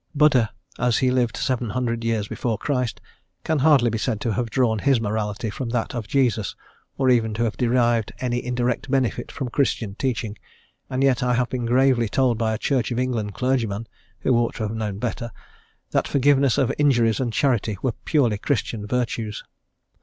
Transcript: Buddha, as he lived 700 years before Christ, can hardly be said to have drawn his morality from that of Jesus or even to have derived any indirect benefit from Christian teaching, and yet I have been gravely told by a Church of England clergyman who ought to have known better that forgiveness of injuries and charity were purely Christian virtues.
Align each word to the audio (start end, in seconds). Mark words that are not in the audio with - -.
Buddha, 0.15 0.49
as 0.79 0.97
he 0.97 1.11
lived 1.11 1.37
700 1.37 2.03
years 2.03 2.27
before 2.27 2.57
Christ, 2.57 2.99
can 3.43 3.59
hardly 3.59 3.91
be 3.91 3.99
said 3.99 4.19
to 4.21 4.33
have 4.33 4.49
drawn 4.49 4.79
his 4.79 4.99
morality 4.99 5.51
from 5.51 5.69
that 5.69 5.93
of 5.93 6.07
Jesus 6.07 6.55
or 6.97 7.11
even 7.11 7.35
to 7.35 7.43
have 7.43 7.55
derived 7.55 8.11
any 8.19 8.43
indirect 8.43 8.89
benefit 8.89 9.31
from 9.31 9.49
Christian 9.51 9.93
teaching, 9.93 10.39
and 10.89 11.03
yet 11.03 11.21
I 11.21 11.35
have 11.35 11.49
been 11.49 11.67
gravely 11.67 12.09
told 12.09 12.39
by 12.39 12.51
a 12.51 12.57
Church 12.57 12.91
of 12.91 12.97
England 12.97 13.35
clergyman 13.35 13.85
who 14.21 14.35
ought 14.37 14.55
to 14.55 14.63
have 14.63 14.73
known 14.75 14.97
better 14.97 15.29
that 15.91 16.07
forgiveness 16.07 16.57
of 16.57 16.73
injuries 16.79 17.19
and 17.19 17.31
charity 17.31 17.77
were 17.83 17.91
purely 18.03 18.39
Christian 18.39 18.87
virtues. 18.87 19.43